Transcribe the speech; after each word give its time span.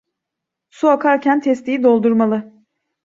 Su 0.69 0.89
akarken 0.89 1.39
testiyi 1.41 1.83
doldurmalı. 1.83 2.51